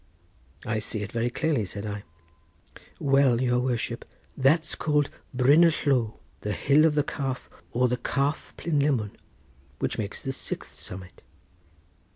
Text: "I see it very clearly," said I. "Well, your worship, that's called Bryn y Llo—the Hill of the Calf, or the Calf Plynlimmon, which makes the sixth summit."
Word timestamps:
"I 0.65 0.79
see 0.79 1.03
it 1.03 1.11
very 1.11 1.29
clearly," 1.29 1.63
said 1.63 1.85
I. 1.85 2.01
"Well, 2.99 3.39
your 3.39 3.59
worship, 3.59 4.03
that's 4.35 4.73
called 4.73 5.11
Bryn 5.31 5.61
y 5.61 5.71
Llo—the 5.85 6.53
Hill 6.53 6.85
of 6.85 6.95
the 6.95 7.03
Calf, 7.03 7.51
or 7.71 7.87
the 7.87 7.97
Calf 7.97 8.55
Plynlimmon, 8.57 9.11
which 9.77 9.99
makes 9.99 10.23
the 10.23 10.31
sixth 10.31 10.71
summit." 10.79 11.21